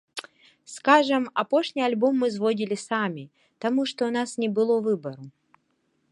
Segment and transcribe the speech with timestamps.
[0.75, 3.25] Скажам, апошні альбом мы зводзілі самі,
[3.65, 5.25] таму што ў нас не было выбару.